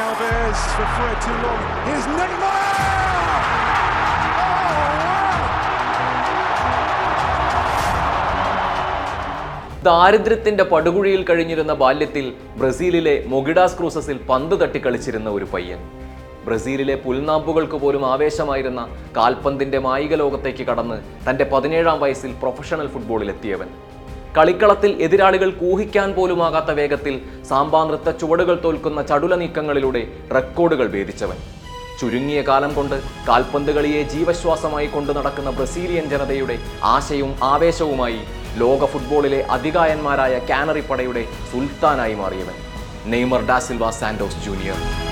Alves 0.00 0.60
for 0.72 0.86
Fred 0.88 1.18
too 1.20 1.36
long. 1.38 1.62
Here's 1.84 2.06
Neymar! 2.10 2.54
Oh, 3.20 4.48
ദാരിദ്ര്യത്തിന്റെ 9.84 10.64
പടുകുഴിയിൽ 10.64 11.22
കഴിഞ്ഞിരുന്ന 11.24 11.72
ബാല്യത്തിൽ 11.74 12.24
ബ്രസീലിലെ 12.58 13.14
മൊഗിഡാസ് 13.28 13.76
ക്രൂസസിൽ 13.78 14.16
പന്ത് 14.30 14.54
തട്ടിക്കളിച്ചിരുന്ന 14.62 15.28
ഒരു 15.30 15.46
പയ്യൻ 15.52 15.80
ബ്രസീലിലെ 16.46 16.96
പുൽനാമ്പുകൾക്ക് 17.04 17.78
പോലും 17.78 18.02
ആവേശമായിരുന്ന 18.04 18.82
കാൽപന്തിന്റെ 19.16 19.78
മായിക 19.86 20.14
ലോകത്തേക്ക് 20.22 20.64
കടന്ന് 20.70 20.98
തന്റെ 21.28 21.44
പതിനേഴാം 21.52 21.98
വയസ്സിൽ 22.04 22.32
പ്രൊഫഷണൽ 22.42 22.88
ഫുട്ബോളിൽ 22.94 23.30
എത്തിയവൻ 23.34 23.70
കളിക്കളത്തിൽ 24.36 25.02
എതിരാളികൾ 25.02 25.50
കൂഹിക്കാൻ 25.50 26.12
പോലുമാകാത്ത 26.12 26.70
വേഗത്തിൽ 26.70 27.20
സാമ്പാ 27.48 27.84
നൃത്ത 27.84 28.10
ചുവടുകൾ 28.10 28.60
തോൽക്കുന്ന 28.64 29.02
ചടുല 29.02 29.34
നീക്കങ്ങളിലൂടെ 29.34 30.02
റെക്കോർഡുകൾ 30.34 30.86
ഭേദിച്ചവൻ. 30.86 31.36
ചുരുങ്ങിയ 32.00 32.42
കാലം 32.42 32.74
കൊണ്ട് 32.74 33.02
കാൽപന്ത് 33.28 33.70
കളിയെ 33.70 34.02
ജീവശ്വാസമായി 34.02 34.86
കൊണ്ടു 34.86 35.12
നടക്കുന്ന 35.12 35.50
ബ്രസീലിയൻ 35.50 36.08
ജനതയുടെ 36.08 36.58
ആശയവും 36.82 37.34
ആവേശവുമായി 37.42 38.20
ലോക 38.56 38.84
ഫുട്ബോളിലെ 38.84 39.42
അധികായന്മാരായ 39.42 40.38
കാനറി 40.38 40.80
പടയുടെ 40.80 41.24
സുൽത്താനായി 41.52 42.14
മാറിയവൻ. 42.14 42.56
Neymar 43.10 43.46
da Silva 43.46 43.90
Santos 43.90 44.44
junior. 44.46 45.07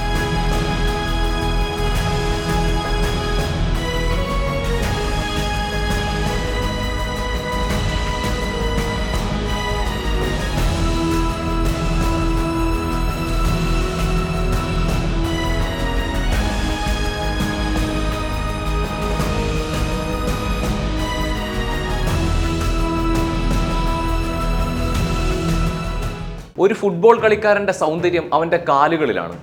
ഒരു 26.59 26.75
ഫുട്ബോൾ 26.75 27.17
കളിക്കാരന്റെ 27.21 27.73
സൗന്ദര്യം 27.73 28.35
അവന്റെ 28.35 28.59
കാലുകളിലാണ്. 28.69 29.35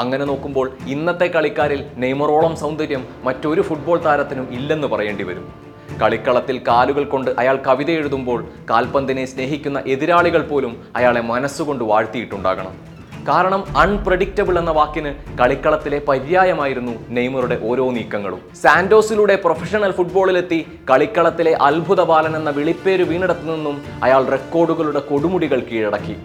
അങ്ങനെ 0.00 0.24
നോക്കുമ്പോൾ 0.24 0.66
ഇന്നത്തെ 0.86 1.26
കളിക്കാരിൽ 1.26 1.80
നെയ്മറോളം 2.02 2.56
സൗന്ദര്യം 2.56 3.02
മറ്റൊരു 3.24 3.62
ഫുട്ബോൾ 3.68 3.98
താരത്തിനും 4.04 4.46
ഇല്ലെന്ന് 4.58 4.88
പറയേണ്ടി 4.92 5.24
വരും. 5.28 5.46
കളിക്കളത്തിൽ 6.02 6.56
കാലുകൾ 6.68 7.04
കൊണ്ട് 7.04 7.30
അയാൾ 7.40 7.56
കവിത 7.66 7.90
എഴുതുമ്പോൾ 7.90 8.40
കാൽപന്തിനെ 8.70 9.24
സ്നേഹിക്കുന്ന 9.32 9.82
എതിരാളികൾ 9.94 10.42
പോലും 10.50 10.72
അയാളെ 10.96 11.22
മനസ്സുകൊണ്ട് 11.32 11.84
വാഴ്ത്തിയിട്ടുണ്ടാകണം. 11.84 12.74
കാരണം 13.28 13.62
അൺപ്രഡിക്റ്റബിൾ 13.80 14.58
എന്ന 14.58 14.70
വാക്കിന് 14.70 15.10
കളിക്കളത്തിലെ 15.40 15.98
പര്യായമായിരുന്നു 16.08 16.92
നെയ്മറുടെ 17.16 17.58
ഓരോ 17.70 17.86
നീക്കങ്ങളും. 17.96 18.40
സാൻഡോസിലൂടെ 18.62 19.36
പ്രൊഫഷണൽ 19.44 19.92
ഫുട്ബോളിലെത്തി 19.98 20.60
കളിക്കളത്തിലെ 20.90 21.54
അത്ഭുത 21.68 22.02
ബാലൻ 22.10 22.36
എന്ന 22.40 22.50
വിളിപ്പേര് 22.58 23.06
വീണെടുത്തു 23.10 23.48
നിന്നും 23.52 23.76
അയാൾ 24.02 24.24
റെക്കോർഡുകളുടെ 24.36 25.02
കൊടുമുടികൾ 25.10 25.60
കീഴടക്കി. 25.60 26.16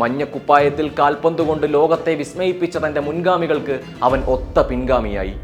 മഞ്ഞക്കുപ്പായത്തിൽ 0.00 0.88
കാൽപന്തുകൊണ്ട് 0.98 1.66
ലോകത്തെ 1.76 2.14
വിസ്മയിപ്പിച്ച 2.14 2.76
തന്റെ 2.86 3.00
മുൻഗാമികൾക്ക് 3.08 3.76
അവൻ 4.08 4.20
ഒത്ത 4.34 4.66
പിൻഗാമിയായി. 4.70 5.34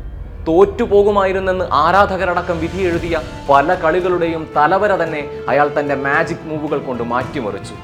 തോറ്റുപോകുമായിരുന്നെന്ന് 0.48 1.66
ആരാധകരടക്കം 1.84 2.56
വിധി 2.61 2.80
എഴുതിയ 2.88 3.20
പല 3.50 3.74
കളികളുടെയും 3.84 4.42
തലവര 4.56 4.92
തന്നെ 5.02 5.22
അയാൾ 5.48 5.69
തന്റെ 5.78 5.96
മാജിക് 6.06 6.46
മൂവുകൾ 6.50 6.78
കൊണ്ട് 6.78 7.05
മാറ്റിമറിച്ചു. 7.12 7.77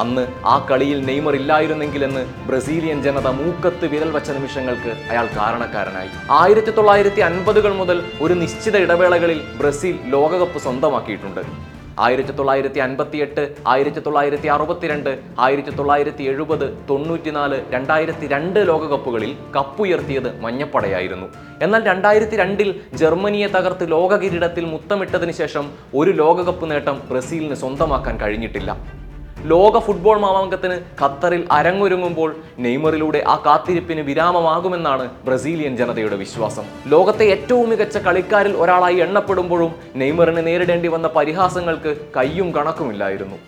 അന്ന് 0.00 0.22
ആ 0.46 0.66
കളിയിൽ 0.70 0.98
നെയ്മർ 1.06 1.34
ഇല്ലായിരുന്നെങ്കിലെന്ന് 1.34 2.22
ബ്രസീലിയൻ 2.48 2.98
ജനത 3.06 3.28
മൂക്കത്ത് 3.40 3.86
വിരൽ 3.92 4.10
വച്ച 4.10 4.30
നിമിഷങ്ങൾക്ക് 4.36 4.92
അയാൾ 5.10 5.26
കാരണക്കാരനായി. 5.38 6.10
ആയിരത്തി 6.30 6.70
തൊള്ളായിരത്തി 6.70 7.20
അൻപതുകൾ 7.20 7.74
മുതൽ 7.80 7.98
ഒരു 8.20 8.34
നിശ്ചിത 8.34 8.76
ഇടവേളകളിൽ 8.76 9.40
ബ്രസീൽ 9.60 9.98
ലോകകപ്പ് 10.14 10.58
സ്വന്തമാക്കിയിട്ടുണ്ട്. 10.58 11.71
ആയിരത്തി 11.98 12.32
തൊള്ളായിരത്തി 12.32 12.80
അൻപത്തി 12.80 13.18
എട്ട് 13.18 13.54
ആയിരത്തി 13.66 14.00
തൊള്ളായിരത്തി 14.00 14.48
അറുപത്തിരണ്ട് 14.48 15.18
ആയിരത്തി 15.38 15.70
തൊള്ളായിരത്തി 15.70 16.22
എഴുപത് 16.22 16.78
തൊണ്ണൂറ്റിനാല് 16.90 17.60
രണ്ടായിരത്തി 17.70 18.26
രണ്ട് 18.26 18.66
ലോകകപ്പുകളിൽ 18.66 19.36
കപ്പുയർത്തിയത് 19.56 20.40
മഞ്ഞപ്പടയായിരുന്നു. 20.40 21.28
എന്നാൽ 21.62 21.84
രണ്ടായിരത്തി 21.84 22.36
രണ്ടിൽ 22.36 22.80
ജർമ്മനിയെ 23.02 23.48
തകർത്ത് 23.48 23.90
ലോക 23.90 24.16
കിരീടത്തിൽ 24.16 24.64
മുത്തമിട്ടതിന് 24.64 25.32
ശേഷം 25.32 25.66
ഒരു 25.94 26.10
ലോകകപ്പ് 26.10 26.70
നേട്ടം 26.70 26.98
ബ്രസീലിന് 27.10 27.54
സ്വന്തമാക്കാൻ 27.54 28.16
കഴിഞ്ഞിട്ടില്ല. 28.16 29.01
ലോക 29.50 29.76
ഫുട്ബോൾ 29.84 30.16
മാമാങ്കത്തിന് 30.24 30.74
ഖത്തറിൽ 31.00 31.42
അരങ്ങൊരുങ്ങുമ്പോൾ 31.56 32.30
നെയ്മറിലൂടെ 32.64 33.20
ആ 33.32 33.34
കാത്തിരിപ്പിന് 33.46 34.02
വിരാമമാകുമെന്നാണ് 34.08 35.04
ബ്രസീലിയൻ 35.28 35.72
ജനതയുടെ 35.80 36.16
വിശ്വാസം. 36.16 36.66
ലോകത്തെ 36.92 37.24
ഏറ്റവും 37.34 37.68
മികച്ച 37.70 37.98
കളിക്കാരിൽ 38.06 38.54
ഒരാളായി 38.64 38.98
എണ്ണപ്പെടുമ്പോഴും 39.06 39.72
നെയ്മറിന് 40.02 40.44
നേരിടേണ്ടി 40.48 40.90
വന്ന 40.94 41.10
പരിഹാസങ്ങൾക്ക് 41.18 41.92
കയ്യും 42.18 42.50
കണക്കുമില്ലായിരുന്നു. 42.58 43.38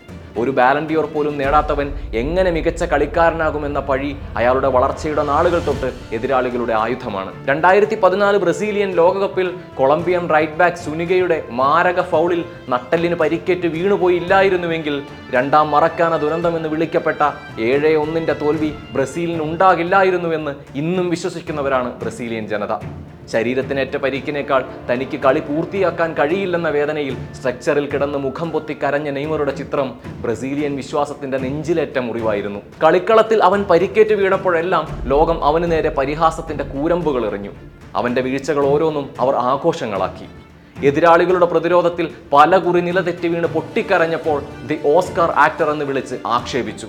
ഒരു 0.43 0.51
ബാലൻഡിയോർ 0.59 1.07
പോലും 1.15 1.35
നേടാത്തവൻ 1.41 1.89
എങ്ങനെ 2.23 2.51
മികച്ച 2.57 2.85
കളിക്കാരനാകുമെന്ന 2.93 3.81
പഴി 3.91 4.11
അയാളുടെ 4.39 4.69
വളർച്ചയുടെ 4.77 5.25
നാളുകൾ 5.33 5.61
തൊട്ട് 5.69 5.91
എതിരാളികളുടെ 6.17 6.75
ആയുധമാണ്. 6.83 7.31
രണ്ടായിരത്തി 7.51 7.99
പതിനാല് 8.05 8.39
ബ്രസീലിയൻ 8.45 8.93
ലോകകപ്പിൽ 9.01 9.49
കൊളംബിയൻ 9.81 10.27
റൈറ്റ് 10.35 10.59
ബാക്ക് 10.63 10.83
സുനികയുടെ 10.85 11.39
മാരക 11.63 12.01
ഫൗളിൽ 12.13 12.43
നട്ടലിന് 12.75 13.19
പരിക്കേറ്റ് 13.23 13.71
വീണുപോയില്ലായിരുന്നുവെങ്കിൽ 13.77 14.97
രണ്ടാം 15.37 15.67
മറക്കാന 15.75 16.17
ദുരന്തമെന്ന് 16.25 16.69
വിളിക്കപ്പെട്ട 16.75 17.23
ഏഴ് 17.71 17.93
ഒന്നിന്റെ 18.05 18.37
തോൽവി 18.43 18.71
ബ്രസീലിന് 18.97 19.43
ഉണ്ടാകില്ലായിരുന്നുവെന്ന് 19.49 20.55
ഇന്നും 20.83 21.09
വിശ്വസിക്കുന്നവരാണ് 21.15 21.91
ബ്രസീലിയൻ 22.03 22.47
ജനത. 22.55 22.73
ശരീരത്തിനേറ്റ 23.33 23.97
പരിക്കിനേക്കാൾ 23.97 24.65
തനിക്ക് 24.91 25.19
കളി 25.25 25.41
പൂർത്തിയാക്കാൻ 25.41 26.15
കഴിയില്ലെന്ന 26.19 26.69
വേദനയിൽ 26.69 27.17
സ്ട്രക്ചറിൽ 27.39 27.87
കിടന്ന് 27.93 28.19
മുഖം 28.19 28.51
പൊത്തി 28.51 28.77
കരഞ്ഞ 28.83 29.11
നെയ്മറുടെ 29.11 29.55
ചിത്രം 29.61 29.89
ബ്രസീലിയൻ 30.25 30.77
വിശ്വാസത്തിന്റെ 30.77 31.39
നെഞ്ചിലേറ്റ 31.39 31.99
മുറിവായിരുന്നു. 31.99 32.61
കളിക്കളത്തിൽ 32.85 33.45
അവൻ 33.49 33.63
പരിക്കേറ്റ് 33.71 34.15
വീണപ്പോഴെല്ലാം 34.15 34.87
ലോകം 35.13 35.45
അവന് 35.45 35.73
നേരെ 35.73 35.93
പരിഹാസത്തിന്റെ 35.99 36.65
കൂരമ്പുകൾ 36.65 37.27
എറിഞ്ഞു. 37.27 37.53
അവന്റെ 37.97 38.21
വീഴ്ചകൾ 38.21 38.65
ഓരോന്നും 38.67 39.07
അവർ 39.21 39.35
ആഘോഷങ്ങളാക്കി. 39.53 40.27
എതിരാളികളുടെ 40.89 41.47
പ്രതിരോധത്തിൽ 41.47 42.07
പല 42.33 42.59
കുറി 42.59 42.81
നിലതെറ്റി 42.81 43.29
വീണ് 43.29 43.47
പൊട്ടിക്കരഞ്ഞപ്പോൾ 43.47 44.39
ദി 44.69 44.77
ഓസ്കാർ 44.95 45.31
ആക്ടർ 45.45 45.71
എന്ന് 45.71 45.85
വിളിച്ച് 45.85 46.17
ആക്ഷേപിച്ചു. 46.37 46.89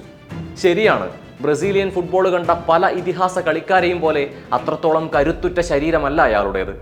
ശരിയാണ്. 0.64 1.08
ബ്രസീലിയൻ 1.42 1.90
ഫുട്ബോൾ 1.92 2.26
കണ്ട 2.30 2.52
പല 2.70 2.86
ഇതിഹാസ 3.00 3.40
കളിക്കാരെയും 3.40 4.02
പോലെ 4.02 4.24
അത്രത്തോളം 4.54 5.10
കരുത്തുറ്റ 5.16 5.60
ശരീരമല്ല 5.72 6.22
അയാളുടേത്. 6.22 6.74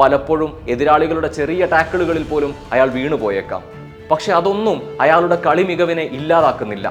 പലപ്പോഴും 0.00 0.50
എതിരാളികളുടെ 0.68 1.28
ചെറിയ 1.28 1.66
ടാക്കിളുകളിൽ 1.66 2.24
പോലും 2.30 2.54
അയാൾ 2.72 2.88
വീണുപോയേക്കാം 2.90 3.62
പക്ഷെ 4.10 4.32
അതൊന്നും 4.32 4.78
അയാളുടെ 5.00 5.36
കളി 5.46 5.62
മികവിനെ 5.62 6.04
ഇല്ലാതാക്കുന്നില്ല. 6.18 6.86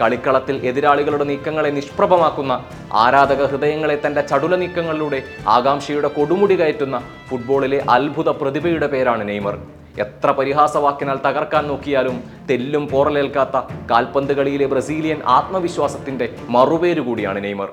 കളിക്കളത്തിൽ 0.00 0.66
എതിരാളികളുടെ 0.66 1.24
നീക്കങ്ങളെ 1.24 1.70
നിഷ്പ്രഭമാക്കുന്ന 1.70 2.52
ആരാധക 2.92 3.42
ഹൃദയങ്ങളെ 3.46 3.96
തന്റെ 4.06 4.22
ചടുല 4.30 4.56
നീക്കങ്ങളിലൂടെ 4.56 5.22
ആകാംക്ഷയുടെ 5.48 6.08
കൊടുമുടി 6.08 6.54
കയറ്റുന്ന 6.60 7.02
ഫുട്ബോളിലെ 7.28 7.80
അത്ഭുത 7.96 8.28
പ്രതിഭയുടെ 8.28 8.86
പേരാണ് 8.86 9.28
നെയ്മർ. 9.28 9.56
എത്ര 9.98 10.30
പരിഹാസവാക്കിനാൽ 10.30 11.18
തകർക്കാൻ 11.26 11.66
നോക്കിയാലും 11.68 12.16
തെല്ലും 12.50 12.88
പോറലേൽക്കാത്ത 12.88 13.56
കാൽപന്ത് 13.90 14.32
കളിയിലെ 14.32 14.66
ബ്രസീലിയൻ 14.66 15.20
ആത്മവിശ്വാസത്തിന്റെ 15.38 16.28
മറുപേരു 16.48 17.00
കൂടിയാണ് 17.00 17.44
നെയ്മർ. 17.44 17.70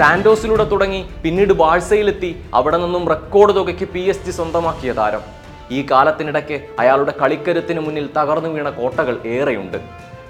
സാന്റോസിലൂടെ 0.00 0.64
തുടങ്ങി 0.68 0.98
പിന്നീട് 1.22 1.52
ബാഴ്സയിലെത്തി 1.60 2.28
അവിടെ 2.58 2.78
നിന്നും 2.82 3.02
റെക്കോർഡ് 3.12 3.52
തുകയ്ക്ക് 3.56 3.86
പി 3.94 4.02
എസ് 4.12 4.24
ജി 4.26 4.32
സ്വന്തമാക്കിയ 4.36 4.90
താരം. 4.98 5.22
ഈ 5.76 5.78
കാലത്തിനിടയ്ക്ക് 5.90 6.56
അയാളുടെ 6.82 7.12
കളിക്കരുത്തിന് 7.20 7.80
മുന്നിൽ 7.86 8.06
തകർന്നു 8.16 8.50
വീണ 8.54 8.68
കോട്ടകൾ 8.78 9.16
ഏറെയുണ്ട്. 9.34 9.78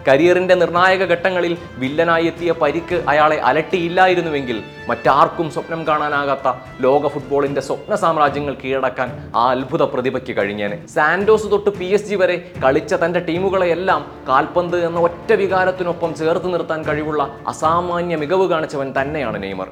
കരിയറിന്റെ 0.08 0.55
നിർണായക 0.55 1.05
ഘട്ടങ്ങളിൽ 1.12 1.56
വില്ലനായി 1.79 2.26
എത്തിയ 2.26 2.50
പരിക്ക് 2.62 3.05
അയാളെ 3.08 3.38
അലട്ടിയില്ലായിരുന്നുവെങ്കിൽ 3.50 4.58
മറ്റാർക്കും 4.88 5.50
സ്വപ്നം 5.50 5.87
കാണാനാകാത്ത 5.88 6.49
ലോക 6.81 7.06
ഫുട്ബോളിന്റെ 7.06 7.61
സ്വപ്ന 7.61 7.94
സാമ്രാജ്യങ്ങൾ 7.94 8.55
കീഴടക്കാൻ 8.55 9.11
ആ 9.37 9.50
അത്ഭുത 9.50 9.82
പ്രതിഭയ്ക്ക് 9.82 10.37
കഴിഞ്ഞേനെ. 10.37 10.87
സാൻഡോസ് 10.97 11.50
തൊട്ട് 11.50 11.70
പി 11.70 11.85
എസ് 11.85 12.05
ജി 12.05 12.14
വരെ 12.14 12.52
കളിച്ച 12.64 12.94
തന്റെ 12.94 13.20
ടീമുകളെയെല്ലാം 13.20 14.05
കാൽപന്ത് 14.29 14.85
എന്ന 14.87 15.00
ഒറ്റ 15.00 15.32
വികാരത്തിനൊപ്പം 15.32 16.14
ചേർത്ത് 16.14 16.55
നിർത്താൻ 16.55 16.82
കഴിവുള്ള 16.88 17.23
അസാമാന്യ 17.49 18.17
മികവ് 18.17 18.49
കാണിച്ചവൻ 18.49 18.93
തന്നെയാണ് 19.00 19.43
നെയ്മർ. 19.43 19.70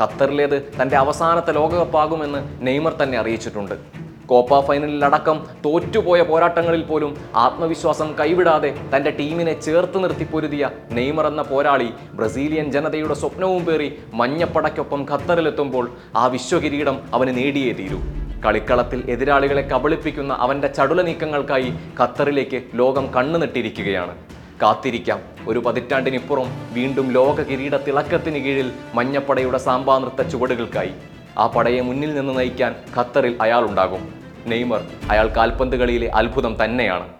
ഖത്തറിലേത് 0.00 0.58
തന്റെ 0.82 0.96
അവസാനത്തെ 0.96 1.52
ലോകകപ്പാകുമെന്ന് 1.52 2.66
നെയ്മർ 2.66 2.92
തന്നെ 3.02 3.18
അറിയിച്ചിട്ടുണ്ട്. 3.18 3.97
കോപ്പ 4.30 4.60
ഫൈനലിലടക്കം 4.60 5.36
തോറ്റുപോയ 5.64 6.22
പോരാട്ടങ്ങളിൽ 6.22 6.82
പോലും 6.82 7.12
ആത്മവിശ്വാസം 7.36 8.14
കൈവിടാതെ 8.20 8.70
തന്റെ 8.96 9.10
ടീമിനെ 9.10 9.60
ചേർത്ത് 9.60 10.04
നിർത്തി 10.04 10.24
പൊരുതിയ 10.24 10.70
നെയ്മർ 10.92 11.26
എന്ന 11.26 11.42
പോരാളി 11.42 11.88
ബ്രസീലിയൻ 12.12 12.72
ജനതയുടെ 12.72 13.14
സ്വപ്നവും 13.14 13.64
പേറി 13.64 13.88
മഞ്ഞപ്പടയ്ക്കൊപ്പം 14.14 15.06
ഖത്തറിലെത്തുമ്പോൾ 15.10 15.90
ആ 16.16 16.26
വിശ്വകിരീടം 16.26 16.98
അവന് 17.14 17.36
നേടിയേ 17.38 17.72
തീരൂ. 17.72 18.00
കളിക്കളത്തിൽ 18.46 19.10
എതിരാളികളെ 19.10 19.62
കബളിപ്പിക്കുന്ന 19.62 20.32
അവന്റെ 20.46 20.68
ചടുല 20.68 21.02
നീക്കങ്ങൾക്കായി 21.02 21.70
ഖത്തറിലേക്ക് 22.00 22.62
ലോകം 22.74 23.06
കണ്ണുനെട്ടിരിക്കുകയാണ്. 23.14 24.14
കാത്തിരിക്കാം. 24.62 25.20
ഒരു 25.48 25.58
പതിറ്റാണ്ടിനിപ്പുറം 25.66 26.48
വീണ്ടും 26.72 27.12
ലോക 27.12 27.42
കിരീട 27.42 27.76
തിളക്കത്തിന് 27.76 28.40
കീഴിൽ 28.44 28.70
മഞ്ഞപ്പടയുടെ 28.94 29.58
സാമ്പാ 29.58 29.98
നൃത്ത 29.98 30.28
ചുവടുകൾക്കായി. 30.28 30.94
ആ 31.38 31.46
പടയെ 31.46 31.80
മുന്നിൽ 31.80 32.14
നിന്ന് 32.14 32.38
നയിക്കാൻ 32.38 32.74
ഖത്തറിൽ 32.96 33.38
അയാളുണ്ടാകും. 33.40 34.02
നെയ്മർ 34.46 34.80
അയാൾ 35.10 35.28
കാൽപന്ത് 35.36 35.76
കളിയിലെ 35.76 36.08
അത്ഭുതം 36.08 36.56
തന്നെയാണ്. 36.64 37.17